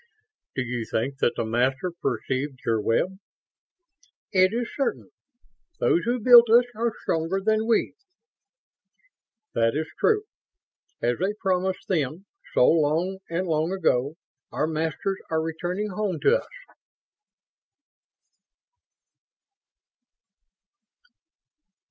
[0.55, 3.19] "Do you think that the Master perceived your web?"
[4.31, 5.11] "It is certain.
[5.79, 7.93] Those who built us are stronger than we."
[9.53, 10.23] "That is true.
[11.03, 12.25] As they promised, then,
[12.55, 14.15] so long and long ago,
[14.51, 16.47] our Masters are returning home to us."